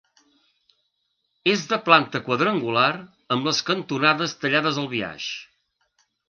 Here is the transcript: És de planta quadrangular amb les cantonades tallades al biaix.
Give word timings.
És 1.51 1.65
de 1.73 1.77
planta 1.89 2.21
quadrangular 2.29 2.87
amb 3.37 3.51
les 3.51 3.61
cantonades 3.69 4.35
tallades 4.45 4.81
al 4.85 4.89
biaix. 4.95 5.29